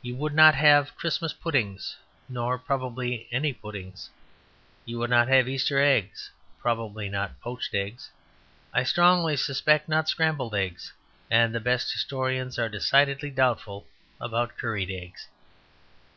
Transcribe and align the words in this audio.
You 0.00 0.14
would 0.14 0.32
not 0.32 0.54
have 0.54 0.94
Christmas 0.96 1.32
puddings, 1.32 1.96
nor 2.28 2.56
(probably) 2.56 3.26
any 3.32 3.52
puddings; 3.52 4.10
you 4.84 4.96
would 5.00 5.10
not 5.10 5.26
have 5.26 5.48
Easter 5.48 5.80
eggs, 5.80 6.30
probably 6.60 7.08
not 7.08 7.40
poached 7.40 7.74
eggs, 7.74 8.08
I 8.72 8.84
strongly 8.84 9.36
suspect 9.36 9.88
not 9.88 10.08
scrambled 10.08 10.54
eggs, 10.54 10.92
and 11.32 11.52
the 11.52 11.58
best 11.58 11.90
historians 11.92 12.60
are 12.60 12.68
decidedly 12.68 13.30
doubtful 13.32 13.88
about 14.20 14.56
curried 14.56 14.88
eggs. 14.90 15.26